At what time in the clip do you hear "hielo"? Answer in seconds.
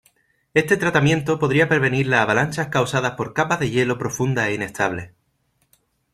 3.69-3.99